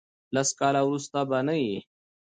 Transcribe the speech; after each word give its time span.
لس 0.35 0.49
کاله 0.59 0.81
ورسته 0.87 1.19
به 1.29 1.39
نه 1.47 1.55
یی. 1.63 1.75